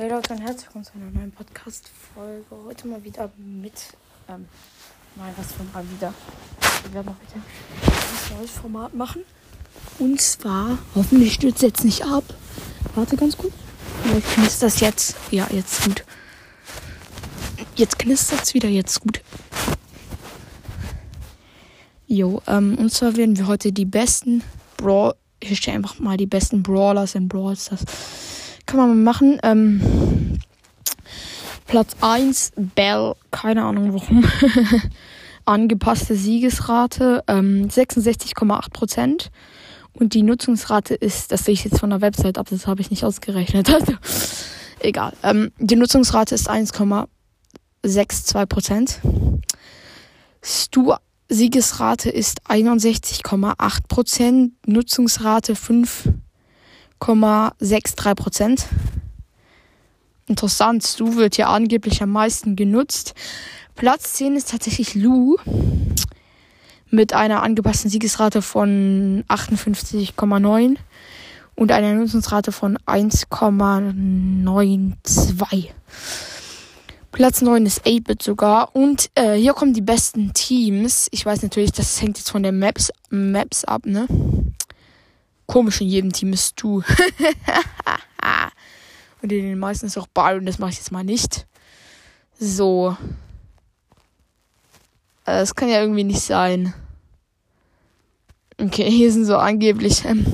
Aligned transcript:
Hey 0.00 0.08
Leute 0.08 0.32
und 0.32 0.40
herzlich 0.40 0.64
willkommen 0.64 0.84
zu 0.86 0.92
einer 0.94 1.10
neuen 1.10 1.30
Podcast-Folge. 1.30 2.46
Heute 2.64 2.88
mal 2.88 3.04
wieder 3.04 3.30
mit, 3.36 3.74
ähm, 4.30 4.48
mal 5.14 5.30
was 5.36 5.52
von 5.52 5.70
mal 5.74 5.84
wieder. 5.90 6.14
Wir 6.84 6.94
werden 6.94 7.14
heute 7.14 7.34
ein 7.34 8.38
neues 8.38 8.50
Format 8.50 8.94
machen. 8.94 9.24
Und 9.98 10.18
zwar, 10.18 10.78
hoffentlich 10.94 11.34
stürzt 11.34 11.60
jetzt 11.60 11.84
nicht 11.84 12.02
ab. 12.02 12.24
Warte 12.94 13.14
ganz 13.18 13.36
kurz. 13.36 13.52
Vielleicht 14.02 14.26
knistert 14.28 14.62
das 14.72 14.80
jetzt. 14.80 15.16
Ja, 15.30 15.46
jetzt 15.50 15.84
gut. 15.84 16.02
Jetzt 17.76 17.98
knistert 17.98 18.42
es 18.44 18.54
wieder, 18.54 18.70
jetzt 18.70 19.00
gut. 19.00 19.20
Jo, 22.06 22.40
ähm, 22.46 22.78
und 22.78 22.90
zwar 22.90 23.16
werden 23.16 23.36
wir 23.36 23.48
heute 23.48 23.70
die 23.70 23.84
besten 23.84 24.42
Brawl. 24.78 25.14
Ich 25.40 25.58
stelle 25.58 25.76
einfach 25.76 25.98
mal 25.98 26.16
die 26.16 26.24
besten 26.24 26.62
Brawlers 26.62 27.14
in 27.14 27.28
Brawl 27.28 27.54
Stars 27.54 27.84
kann 28.70 28.78
man 28.78 28.88
mal 28.90 28.96
machen. 29.12 29.38
Ähm, 29.42 30.38
Platz 31.66 31.96
1, 32.00 32.52
Bell, 32.56 33.14
keine 33.32 33.64
Ahnung 33.64 33.92
warum. 33.92 34.24
Angepasste 35.44 36.14
Siegesrate, 36.14 37.24
ähm, 37.26 37.66
66,8% 37.68 39.30
Und 39.94 40.14
die 40.14 40.22
Nutzungsrate 40.22 40.94
ist, 40.94 41.32
das 41.32 41.44
sehe 41.44 41.54
ich 41.54 41.64
jetzt 41.64 41.80
von 41.80 41.90
der 41.90 42.00
Website 42.00 42.38
ab, 42.38 42.46
das 42.48 42.68
habe 42.68 42.80
ich 42.80 42.90
nicht 42.90 43.04
ausgerechnet. 43.04 43.68
Also, 43.72 43.94
egal. 44.78 45.14
Ähm, 45.24 45.50
die 45.58 45.76
Nutzungsrate 45.76 46.36
ist 46.36 46.48
1,62 46.48 49.40
Stu 50.42 50.94
Siegesrate 51.28 52.10
ist 52.10 52.42
61,8% 52.48 54.50
Nutzungsrate 54.66 55.54
5 55.54 56.08
0,63 57.00 58.14
Prozent. 58.14 58.66
Interessant, 60.26 60.84
Stu 60.84 61.16
wird 61.16 61.36
ja 61.36 61.48
angeblich 61.48 62.02
am 62.02 62.10
meisten 62.10 62.54
genutzt. 62.54 63.14
Platz 63.74 64.12
10 64.14 64.36
ist 64.36 64.50
tatsächlich 64.50 64.94
Lu 64.94 65.36
mit 66.90 67.14
einer 67.14 67.42
angepassten 67.42 67.90
Siegesrate 67.90 68.42
von 68.42 69.24
58,9 69.28 70.76
und 71.56 71.72
einer 71.72 71.94
Nutzungsrate 71.94 72.52
von 72.52 72.78
1,92. 72.78 75.70
Platz 77.12 77.42
9 77.42 77.66
ist 77.66 77.84
8-Bit 77.84 78.22
sogar. 78.22 78.74
Und 78.74 79.10
äh, 79.14 79.34
hier 79.34 79.52
kommen 79.52 79.74
die 79.74 79.80
besten 79.80 80.32
Teams. 80.32 81.08
Ich 81.10 81.26
weiß 81.26 81.42
natürlich, 81.42 81.72
das 81.72 82.00
hängt 82.00 82.18
jetzt 82.18 82.30
von 82.30 82.42
den 82.42 82.58
Maps, 82.58 82.92
Maps 83.10 83.64
ab, 83.64 83.84
ne? 83.84 84.06
Komisch, 85.50 85.80
in 85.80 85.88
jedem 85.88 86.12
Team 86.12 86.32
ist 86.32 86.62
du. 86.62 86.76
und 89.20 89.32
in 89.32 89.42
den 89.42 89.58
meisten 89.58 89.86
ist 89.86 89.98
auch 89.98 90.06
Byron, 90.06 90.46
das 90.46 90.60
mache 90.60 90.70
ich 90.70 90.76
jetzt 90.76 90.92
mal 90.92 91.02
nicht. 91.02 91.48
So. 92.38 92.96
Äh, 95.24 95.40
das 95.40 95.56
kann 95.56 95.68
ja 95.68 95.80
irgendwie 95.80 96.04
nicht 96.04 96.20
sein. 96.20 96.72
Okay, 98.58 98.88
hier 98.92 99.10
sind 99.10 99.24
so 99.24 99.38
angeblich. 99.38 100.04
Ähm, 100.04 100.24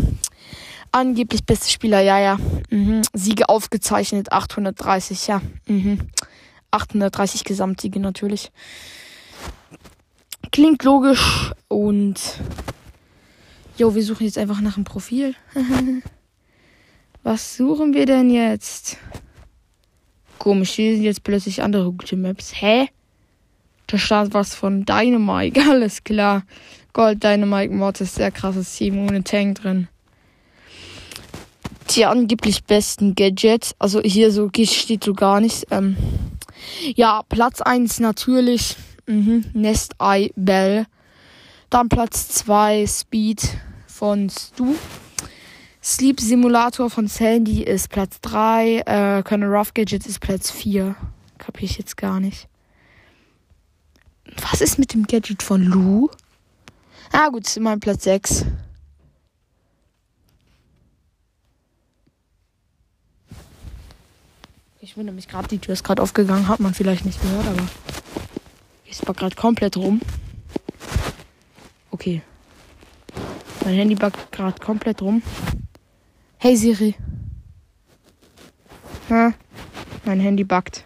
angeblich 0.92 1.47
beste 1.47 1.70
Spieler, 1.70 2.00
ja, 2.00 2.19
ja. 2.19 2.39
Mhm. 2.69 3.00
Siege 3.14 3.48
aufgezeichnet, 3.48 4.33
830, 4.33 5.28
ja. 5.28 5.41
Mhm. 5.67 6.11
830 6.72 7.44
Gesamtsiege 7.44 8.00
natürlich. 8.00 8.53
Klingt 10.53 10.84
logisch 10.84 11.53
und 11.69 12.20
Jo, 13.78 13.94
wir 13.94 14.02
suchen 14.02 14.24
jetzt 14.24 14.38
einfach 14.38 14.60
nach 14.62 14.77
einem 14.77 14.84
Profil. 14.84 15.34
Was 17.22 17.56
suchen 17.56 17.92
wir 17.92 18.06
denn 18.06 18.30
jetzt? 18.30 18.96
Komisch, 20.38 20.70
hier 20.72 20.94
sind 20.94 21.03
jetzt 21.03 21.25
plötzlich 21.25 21.62
andere 21.62 21.92
gute 21.92 22.16
Maps. 22.16 22.53
Hä? 22.54 22.88
Da 23.88 23.98
stand 23.98 24.32
was 24.32 24.54
von 24.54 24.84
Dynamite. 24.84 25.60
Alles 25.70 26.04
klar. 26.04 26.44
Gold 26.92 27.22
Dynamite 27.22 27.75
Mod 27.75 28.00
ist 28.00 28.14
sehr 28.14 28.31
krasses 28.31 28.75
Team 28.75 28.98
ohne 28.98 29.22
Tank 29.22 29.60
drin. 29.60 29.88
Die 31.91 32.04
angeblich 32.04 32.64
besten 32.64 33.14
Gadgets. 33.14 33.75
Also 33.78 34.00
hier 34.00 34.32
so 34.32 34.50
steht 34.54 35.04
so 35.04 35.12
gar 35.12 35.41
nichts. 35.41 35.66
Ähm, 35.70 35.97
ja, 36.94 37.22
Platz 37.28 37.60
1 37.60 38.00
natürlich. 38.00 38.76
Mhm. 39.06 39.44
Nest 39.53 39.94
Eye 40.00 40.32
Bell. 40.34 40.87
Dann 41.70 41.88
Platz 41.88 42.28
2 42.28 42.87
Speed 42.87 43.58
von 43.96 44.28
Stu. 44.28 44.74
Sleep 45.82 46.20
Simulator 46.20 46.90
von 46.90 47.06
Sandy 47.08 47.62
ist 47.62 47.88
Platz 47.88 48.20
3. 48.20 48.82
Äh, 48.84 49.22
Colonel 49.22 49.48
Rough 49.48 49.72
Gadgets 49.72 50.06
ist 50.06 50.20
Platz 50.20 50.50
4. 50.50 50.94
Kapier 51.38 51.64
ich 51.64 51.78
jetzt 51.78 51.96
gar 51.96 52.20
nicht. 52.20 52.48
Was 54.50 54.60
ist 54.60 54.78
mit 54.78 54.92
dem 54.92 55.06
Gadget 55.06 55.42
von 55.42 55.62
Lou? 55.62 56.10
Ah, 57.10 57.28
gut, 57.28 57.46
ist 57.46 57.58
mein 57.58 57.80
Platz 57.80 58.04
6. 58.04 58.44
Ich 64.80 64.96
wundere 64.96 65.14
mich 65.14 65.28
gerade, 65.28 65.48
die 65.48 65.58
Tür 65.58 65.72
ist 65.72 65.84
gerade 65.84 66.02
aufgegangen, 66.02 66.48
hat 66.48 66.60
man 66.60 66.74
vielleicht 66.74 67.04
nicht 67.06 67.20
gehört, 67.22 67.46
aber 67.46 67.66
ist 68.88 69.06
war 69.06 69.14
gerade 69.14 69.34
komplett 69.34 69.76
rum. 69.76 70.00
Okay. 71.90 72.22
Mein 73.66 73.75
Handy 73.75 73.97
backt 73.97 74.31
gerade 74.31 74.60
komplett 74.60 75.03
rum. 75.03 75.25
Hey 76.38 76.54
Siri. 76.54 76.94
Ha, 79.10 79.32
mein 80.04 80.21
Handy 80.21 80.44
backt. 80.44 80.84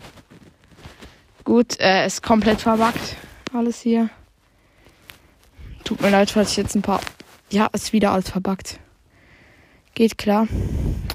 Gut, 1.45 1.79
äh, 1.79 2.07
ist 2.07 2.23
komplett 2.23 2.63
verbuggt. 2.63 3.17
Alles 3.53 3.83
hier. 3.83 4.09
Tut 5.85 6.01
mir 6.01 6.09
leid, 6.09 6.31
falls 6.31 6.53
ich 6.53 6.57
jetzt 6.57 6.75
ein 6.75 6.81
paar. 6.81 7.03
Ja, 7.51 7.67
ist 7.67 7.93
wieder 7.93 8.13
alles 8.13 8.31
verbuggt. 8.31 8.81
Geht 9.93 10.17
klar. 10.17 10.49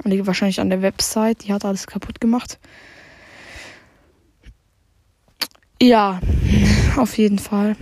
Liegt 0.04 0.28
wahrscheinlich 0.28 0.60
an 0.60 0.70
der 0.70 0.84
Website. 0.84 1.46
Die 1.46 1.52
hat 1.52 1.66
alles 1.66 1.88
kaputt 1.88 2.22
gemacht. 2.22 2.60
Ja, 5.82 6.20
auf 6.98 7.18
jeden 7.18 7.40
Fall. 7.40 7.76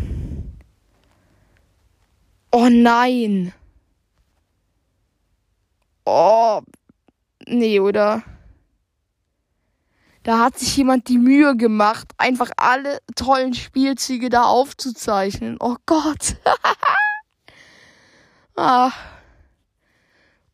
Oh 2.50 2.70
nein. 2.72 3.52
Oh. 6.06 6.62
Nee, 7.47 7.80
oder? 7.80 8.24
Da 10.24 10.40
hat 10.40 10.58
sich 10.58 10.78
jemand 10.78 11.09
die 11.09 11.18
Mühe 11.18 11.58
gemacht, 11.58 12.08
einfach 12.18 12.50
alle 12.56 13.00
tollen 13.16 13.53
Spielzüge 13.53 14.30
da 14.30 14.44
aufzuzeichnen. 14.44 15.58
Oh 15.59 15.75
Gott. 15.86 16.38
ah. 18.56 18.92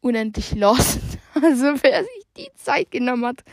Unendlich 0.02 0.56
lost. 0.56 1.00
Also 1.42 1.76
wer 1.84 2.04
sich 2.04 2.26
die 2.36 2.50
Zeit 2.56 2.92
genommen 2.92 3.26
hat. 3.26 3.46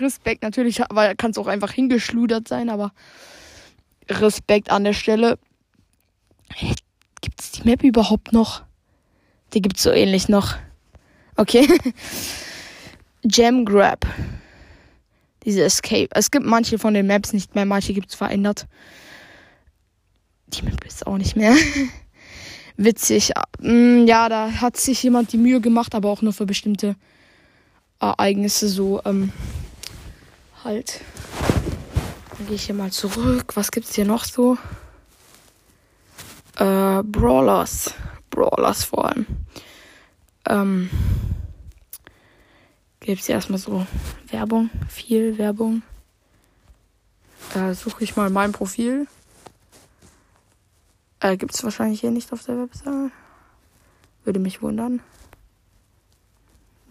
Respekt 0.00 0.42
natürlich, 0.42 0.80
weil 0.88 1.14
kann 1.16 1.32
es 1.32 1.36
auch 1.36 1.48
einfach 1.48 1.72
hingeschludert 1.72 2.48
sein, 2.48 2.70
aber 2.70 2.92
Respekt 4.08 4.70
an 4.70 4.84
der 4.84 4.94
Stelle. 4.94 5.38
Gibt 7.20 7.40
es 7.40 7.50
die 7.50 7.64
Map 7.64 7.82
überhaupt 7.82 8.32
noch? 8.32 8.62
Die 9.52 9.60
gibt 9.60 9.76
es 9.76 9.82
so 9.82 9.90
ähnlich 9.90 10.28
noch. 10.28 10.56
Okay. 11.38 11.68
Gem 13.22 13.64
Grab. 13.64 14.04
Diese 15.44 15.62
Escape. 15.62 16.08
Es 16.10 16.32
gibt 16.32 16.44
manche 16.44 16.78
von 16.78 16.94
den 16.94 17.06
Maps 17.06 17.32
nicht 17.32 17.54
mehr, 17.54 17.64
manche 17.64 17.92
gibt 17.94 18.08
es 18.10 18.16
verändert. 18.16 18.66
Die 20.48 20.62
Map 20.62 20.84
ist 20.84 21.06
auch 21.06 21.16
nicht 21.16 21.36
mehr. 21.36 21.54
Witzig. 22.76 23.32
Mm, 23.60 24.04
ja, 24.06 24.28
da 24.28 24.50
hat 24.50 24.76
sich 24.76 25.00
jemand 25.02 25.32
die 25.32 25.38
Mühe 25.38 25.60
gemacht, 25.60 25.94
aber 25.94 26.10
auch 26.10 26.22
nur 26.22 26.32
für 26.32 26.44
bestimmte 26.44 26.96
Ereignisse 28.00 28.68
so 28.68 29.00
ähm, 29.04 29.32
halt. 30.64 31.00
Dann 32.36 32.46
gehe 32.48 32.56
ich 32.56 32.66
hier 32.66 32.74
mal 32.74 32.90
zurück. 32.90 33.52
Was 33.54 33.70
gibt's 33.70 33.94
hier 33.94 34.06
noch 34.06 34.24
so? 34.24 34.58
Äh, 36.56 37.02
Brawlers. 37.04 37.94
Brawlers 38.30 38.82
vor 38.82 39.06
allem. 39.06 39.26
Ähm, 40.48 40.90
Gibt 43.08 43.22
es 43.22 43.28
erstmal 43.30 43.58
so 43.58 43.86
Werbung, 44.26 44.68
viel 44.86 45.38
Werbung. 45.38 45.80
Da 47.54 47.72
suche 47.72 48.04
ich 48.04 48.16
mal 48.16 48.28
mein 48.28 48.52
Profil. 48.52 49.06
Äh, 51.20 51.38
Gibt 51.38 51.54
es 51.54 51.64
wahrscheinlich 51.64 52.02
hier 52.02 52.10
nicht 52.10 52.30
auf 52.34 52.42
der 52.42 52.58
Website. 52.58 53.10
Würde 54.24 54.40
mich 54.40 54.60
wundern. 54.60 55.00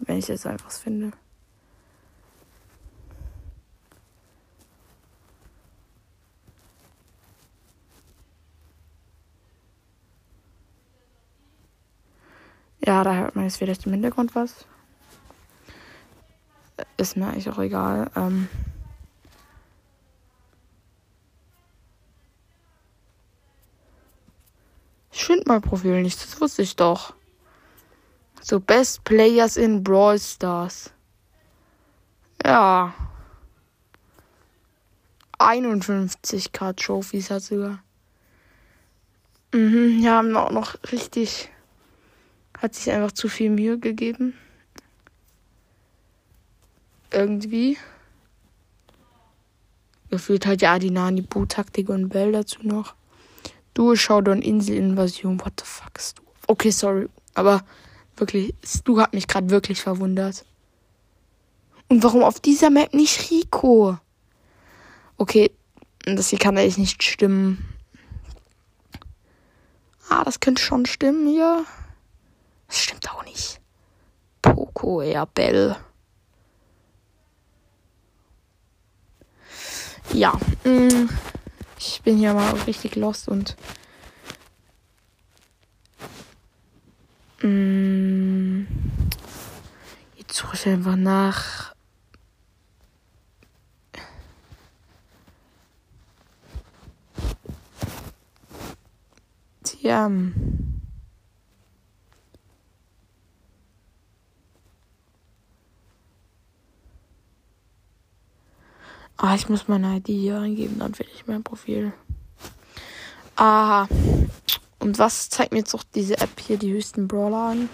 Wenn 0.00 0.18
ich 0.18 0.26
jetzt 0.26 0.44
einfach 0.44 0.72
finde. 0.72 1.12
Ja, 12.84 13.04
da 13.04 13.14
hört 13.14 13.36
man 13.36 13.44
jetzt 13.44 13.58
vielleicht 13.58 13.86
im 13.86 13.92
Hintergrund 13.92 14.34
was. 14.34 14.66
Ist 16.98 17.16
mir 17.16 17.28
eigentlich 17.28 17.48
auch 17.48 17.58
egal. 17.58 18.10
Ähm 18.14 18.48
ich 25.10 25.24
finde 25.24 25.44
mein 25.46 25.62
Profil 25.62 26.02
nicht, 26.02 26.22
das 26.22 26.40
wusste 26.40 26.62
ich 26.62 26.76
doch. 26.76 27.14
So, 28.42 28.60
Best 28.60 29.04
Players 29.04 29.56
in 29.56 29.82
Brawl 29.82 30.18
Stars. 30.18 30.92
Ja. 32.44 32.94
51k 35.38 36.74
Trophies 36.76 37.30
hat 37.30 37.42
sogar. 37.42 37.82
Mhm, 39.52 40.00
ja, 40.00 40.16
haben 40.16 40.36
auch 40.36 40.50
noch 40.50 40.76
richtig. 40.90 41.48
Hat 42.58 42.74
sich 42.74 42.90
einfach 42.90 43.12
zu 43.12 43.28
viel 43.28 43.50
Mühe 43.50 43.78
gegeben. 43.78 44.34
Irgendwie. 47.10 47.78
Gefühlt 50.10 50.46
hat 50.46 50.62
ja 50.62 50.78
die 50.78 50.90
Nani 50.90 51.22
Bu-Taktik 51.22 51.88
und 51.88 52.08
Bell 52.08 52.32
dazu 52.32 52.60
noch. 52.62 52.94
Du 53.74 53.94
Showdown 53.94 54.42
Inselinvasion. 54.42 55.40
What 55.40 55.54
the 55.60 55.66
fuck 55.66 55.96
ist 55.96 56.18
du? 56.18 56.22
Okay, 56.46 56.70
sorry. 56.70 57.08
Aber 57.34 57.62
wirklich, 58.16 58.54
du 58.84 59.00
hat 59.00 59.12
mich 59.14 59.28
gerade 59.28 59.50
wirklich 59.50 59.80
verwundert. 59.80 60.44
Und 61.88 62.02
warum 62.02 62.22
auf 62.22 62.40
dieser 62.40 62.70
Map 62.70 62.92
nicht 62.92 63.30
Rico? 63.30 63.98
Okay, 65.16 65.50
das 66.00 66.28
hier 66.28 66.38
kann 66.38 66.56
eigentlich 66.56 66.78
nicht 66.78 67.02
stimmen. 67.02 67.64
Ah, 70.08 70.24
das 70.24 70.40
könnte 70.40 70.62
schon 70.62 70.86
stimmen 70.86 71.28
hier. 71.28 71.64
Das 72.66 72.78
stimmt 72.78 73.10
auch 73.10 73.24
nicht. 73.24 73.60
Poco, 74.42 75.02
eher 75.02 75.26
Bell. 75.26 75.76
Ja, 80.18 80.32
mm, 80.64 81.08
ich 81.78 82.02
bin 82.02 82.16
hier 82.16 82.34
mal 82.34 82.52
richtig 82.66 82.96
lost 82.96 83.28
und 83.28 83.54
mm, 87.40 88.62
jetzt 90.16 90.34
suche 90.34 90.56
ich 90.56 90.66
einfach 90.66 90.96
nach 90.96 91.72
Tja. 99.62 100.10
Ah, 109.20 109.34
ich 109.34 109.48
muss 109.48 109.66
meine 109.66 109.96
ID 109.96 110.06
hier 110.06 110.38
eingeben, 110.38 110.78
dann 110.78 110.94
finde 110.94 111.12
ich 111.12 111.26
mein 111.26 111.42
Profil. 111.42 111.92
Aha. 113.34 113.88
Und 114.78 114.98
was 115.00 115.28
zeigt 115.28 115.50
mir 115.50 115.58
jetzt 115.58 115.74
auch 115.74 115.82
diese 115.82 116.18
App 116.18 116.38
hier 116.38 116.56
die 116.56 116.72
höchsten 116.72 117.08
Brawler 117.08 117.50
an? 117.50 117.68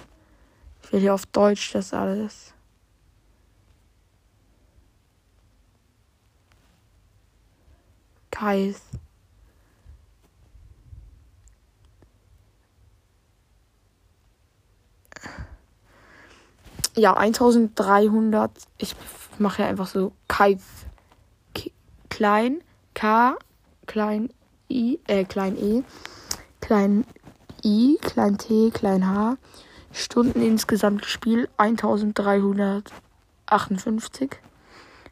Ich 0.83 0.93
will 0.93 1.01
hier 1.01 1.13
auf 1.13 1.27
Deutsch 1.27 1.73
das 1.73 1.93
alles. 1.93 2.55
Kais. 8.31 8.81
Ja, 16.97 17.15
1300. 17.15 18.51
Ich 18.79 18.97
mache 19.39 19.63
ja 19.63 19.69
einfach 19.69 19.89
so 19.89 20.13
Kai 20.27 20.59
klein 22.15 22.63
K, 22.95 23.37
klein 23.87 24.33
I, 24.71 25.01
äh, 25.09 25.25
klein 25.25 25.57
E, 25.57 25.83
klein 26.61 27.05
I, 27.65 27.99
klein 28.01 28.39
T, 28.39 28.71
klein 28.71 29.09
H. 29.09 29.37
Stunden 29.91 30.41
insgesamt 30.41 31.05
Spiel 31.07 31.49
1358. 31.57 34.31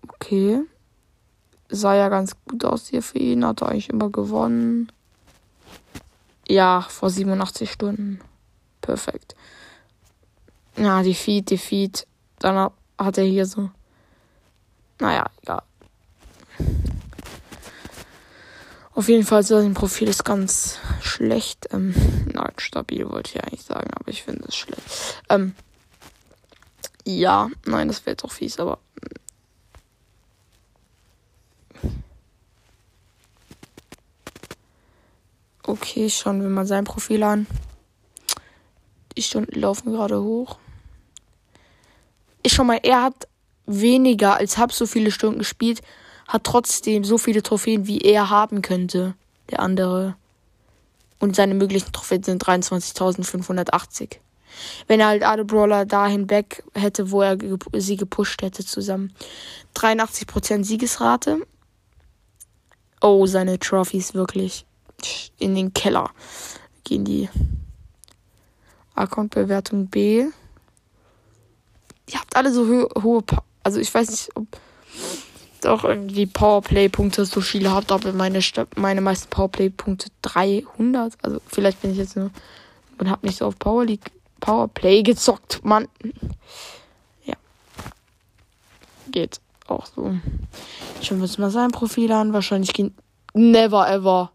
Okay. 0.08 0.62
Sah 1.70 1.96
ja 1.96 2.10
ganz 2.10 2.36
gut 2.46 2.64
aus 2.64 2.88
hier 2.88 3.02
für 3.02 3.18
ihn. 3.18 3.46
Hat 3.46 3.62
er 3.62 3.70
eigentlich 3.70 3.90
immer 3.90 4.10
gewonnen. 4.10 4.92
Ja, 6.48 6.82
vor 6.82 7.10
87 7.10 7.72
Stunden. 7.72 8.20
Perfekt. 8.82 9.36
Ja, 10.78 11.02
Defeat, 11.02 11.50
Defeat. 11.50 12.08
Dann 12.40 12.72
hat 12.98 13.18
er 13.18 13.24
hier 13.24 13.46
so. 13.46 13.70
Naja, 15.00 15.26
egal. 15.42 15.64
Auf 18.96 19.10
jeden 19.10 19.26
Fall, 19.26 19.44
sein 19.44 19.74
Profil 19.74 20.08
ist 20.08 20.24
ganz 20.24 20.78
schlecht. 21.02 21.68
Ähm, 21.72 21.96
nein, 22.32 22.54
stabil 22.58 23.10
wollte 23.10 23.32
ich 23.32 23.44
eigentlich 23.44 23.64
sagen, 23.64 23.90
aber 23.96 24.10
ich 24.10 24.22
finde 24.24 24.46
es 24.48 24.56
schlecht. 24.56 24.84
Ähm, 25.30 25.56
ja, 27.04 27.50
nein, 27.66 27.88
das 27.88 28.06
wäre 28.06 28.18
auch 28.24 28.32
fies, 28.32 28.60
aber. 28.60 28.78
Okay, 35.66 36.10
schauen 36.10 36.42
wir 36.42 36.50
mal 36.50 36.68
sein 36.68 36.84
Profil 36.84 37.24
an. 37.24 37.48
Die 39.18 39.24
Stunden 39.24 39.60
laufen 39.60 39.92
gerade 39.92 40.22
hoch 40.22 40.60
ich 42.44 42.54
schon 42.54 42.68
mal, 42.68 42.80
er 42.84 43.02
hat 43.02 43.28
weniger 43.66 44.36
als 44.36 44.58
halb 44.58 44.72
so 44.72 44.86
viele 44.86 45.12
Stunden 45.12 45.40
gespielt, 45.40 45.82
hat 46.28 46.44
trotzdem 46.44 47.04
so 47.04 47.18
viele 47.18 47.44
Trophäen, 47.44 47.88
wie 47.88 48.00
er 48.00 48.30
haben 48.30 48.62
könnte, 48.62 49.16
der 49.50 49.60
andere. 49.62 50.16
Und 51.20 51.36
seine 51.36 51.54
möglichen 51.54 51.92
Trophäen 51.92 52.24
sind 52.24 52.44
23.580. 52.44 54.18
Wenn 54.88 55.00
er 55.00 55.08
halt 55.08 55.24
alle 55.24 55.46
Brawler 55.46 55.86
dahin 55.86 56.30
weg 56.30 56.64
hätte, 56.74 57.12
wo 57.12 57.22
er 57.22 57.38
sie 57.74 57.96
gepusht 57.96 58.42
hätte 58.42 58.66
zusammen. 58.66 59.14
83% 59.76 60.64
Siegesrate. 60.64 61.48
Oh, 63.02 63.26
seine 63.26 63.58
Trophys 63.58 64.14
wirklich 64.14 64.66
in 65.40 65.56
den 65.56 65.74
Keller 65.74 66.12
gehen 66.84 67.06
die. 67.06 67.30
Account-Bewertung 68.96 69.88
B 69.88 70.28
alle 72.36 72.52
so 72.52 72.68
ho 72.68 72.90
hohe, 73.02 73.24
also 73.64 73.80
ich 73.80 73.94
weiß 73.94 74.10
nicht, 74.10 74.30
ob 74.36 74.48
doch 75.62 75.84
irgendwie 75.86 76.26
Powerplay-Punkte 76.26 77.26
so 77.26 77.42
viele 77.42 77.72
habt, 77.72 77.92
aber 77.92 78.12
meine, 78.14 78.40
meine 78.76 79.02
meisten 79.02 79.30
Powerplay-Punkte 79.30 80.10
300. 80.22 81.14
Also 81.22 81.40
vielleicht 81.48 81.82
bin 81.82 81.92
ich 81.92 81.98
jetzt 81.98 82.16
nur 82.16 82.32
und 82.98 83.10
hab 83.10 83.24
nicht 83.24 83.38
so 83.38 83.46
auf 83.46 83.58
Power 83.58 83.86
League, 83.86 84.12
Powerplay 84.40 85.04
gezockt, 85.04 85.64
Mann. 85.64 85.88
Ja. 87.26 87.36
Geht 89.12 89.40
auch 89.68 89.86
so. 89.86 90.16
Wir 91.02 91.12
uns 91.22 91.38
mal 91.38 91.50
sein 91.50 91.72
Profil 91.72 92.12
an. 92.12 92.34
Wahrscheinlich 92.34 92.74
gehen. 92.74 92.96
Never 93.34 93.90
ever. 93.90 94.32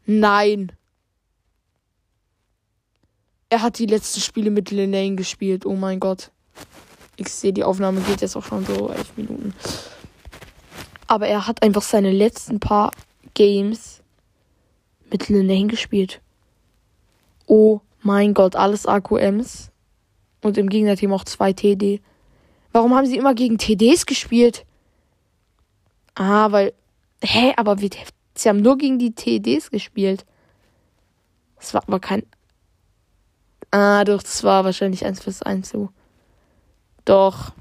Nein! 0.05 0.71
Er 3.49 3.61
hat 3.61 3.77
die 3.77 3.85
letzten 3.85 4.19
Spiele 4.19 4.49
mit 4.49 4.71
Linane 4.71 5.15
gespielt. 5.15 5.65
Oh 5.65 5.75
mein 5.75 5.99
Gott. 5.99 6.31
Ich 7.17 7.29
sehe, 7.29 7.53
die 7.53 7.63
Aufnahme 7.63 8.01
geht 8.01 8.21
jetzt 8.21 8.35
auch 8.35 8.43
schon 8.43 8.65
so 8.65 8.89
elf 8.89 9.15
Minuten. 9.15 9.53
Aber 11.05 11.27
er 11.27 11.45
hat 11.45 11.61
einfach 11.61 11.83
seine 11.83 12.11
letzten 12.11 12.59
paar 12.59 12.89
Games 13.35 14.01
mit 15.11 15.29
Linane 15.29 15.67
gespielt. 15.67 16.19
Oh 17.45 17.81
mein 18.01 18.33
Gott, 18.33 18.55
alles 18.55 18.87
AQMs. 18.87 19.69
Und 20.41 20.57
im 20.57 20.67
Gegnerteam 20.69 21.13
auch 21.13 21.23
zwei 21.23 21.53
TD. 21.53 22.01
Warum 22.73 22.95
haben 22.95 23.05
sie 23.05 23.17
immer 23.17 23.35
gegen 23.35 23.57
TDs 23.57 24.05
gespielt? 24.05 24.65
Ah, 26.15 26.51
weil. 26.51 26.73
Hä, 27.21 27.53
aber 27.55 27.79
wir, 27.79 27.89
sie 28.35 28.49
haben 28.49 28.61
nur 28.61 28.77
gegen 28.77 28.99
die 28.99 29.13
TDs 29.13 29.71
gespielt. 29.71 30.25
Das 31.57 31.73
war 31.73 31.83
aber 31.87 31.99
kein. 31.99 32.23
Ah, 33.71 34.03
doch, 34.03 34.21
das 34.21 34.43
war 34.43 34.65
wahrscheinlich 34.65 35.05
1 35.05 35.21
fürs 35.23 35.41
1 35.41 35.69
so. 35.69 35.89
Doch. 37.05 37.53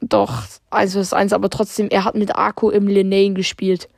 Doch, 0.00 0.42
1 0.70 0.92
fürs 0.92 1.12
1, 1.12 1.32
aber 1.32 1.48
trotzdem, 1.48 1.88
er 1.88 2.04
hat 2.04 2.14
mit 2.14 2.36
Akku 2.36 2.70
im 2.70 2.88
Linane 2.88 3.34
gespielt. 3.34 3.88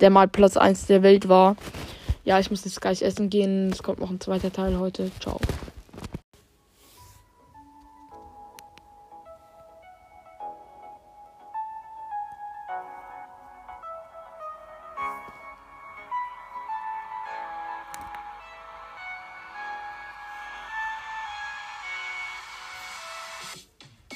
Der 0.00 0.10
mal 0.10 0.28
Platz 0.28 0.56
1 0.56 0.86
der 0.86 1.02
Welt 1.02 1.28
war. 1.28 1.56
Ja, 2.24 2.38
ich 2.38 2.50
muss 2.50 2.64
jetzt 2.64 2.80
gleich 2.80 3.02
essen 3.02 3.30
gehen. 3.30 3.70
Es 3.70 3.82
kommt 3.82 4.00
noch 4.00 4.10
ein 4.10 4.20
zweiter 4.20 4.52
Teil 4.52 4.78
heute. 4.78 5.10
Ciao. 5.20 5.40